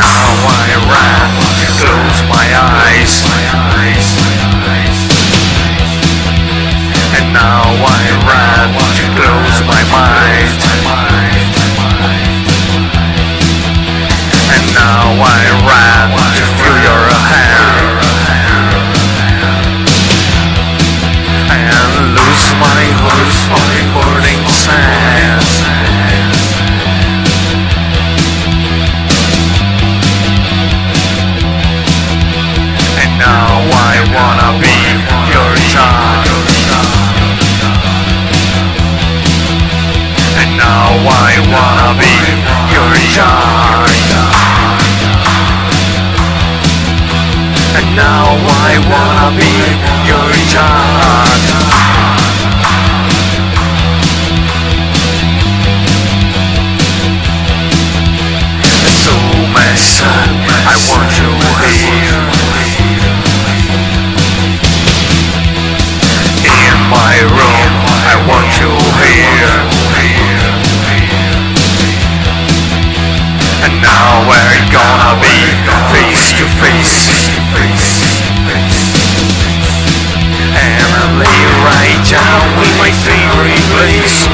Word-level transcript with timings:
Now 0.00 0.32
I 0.48 0.68
ran 0.88 1.30
close 1.76 2.20
my 2.24 2.46
eyes. 2.56 3.12
And 7.16 7.34
now 7.34 7.64
I 7.68 8.04
ran 8.24 8.79
I 41.40 41.46
wanna 41.48 41.96
be 41.98 42.12
your 42.74 42.92
child. 43.16 43.88
And 47.78 47.96
now 47.96 48.26
I 48.60 48.76
wanna 48.90 49.30
be 49.40 49.48
your 50.04 50.30
child. 50.52 51.40
So 58.84 59.14
son, 59.76 60.28
I 60.68 60.76
want 60.90 61.10
you 61.16 61.30
here. 61.64 62.29
Favorite 82.92 83.64
place. 83.72 84.26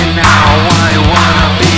And 0.00 0.10
now 0.16 0.50
I 0.86 0.92
wanna 1.10 1.48
be 1.60 1.76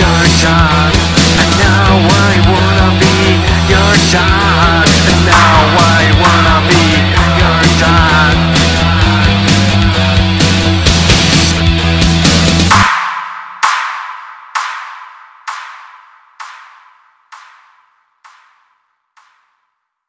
your 0.00 0.22
child. 0.42 0.94
And 1.40 1.50
now 1.58 1.92
I 2.28 2.32
wanna 2.50 2.90
be 3.00 3.72
your. 3.72 4.69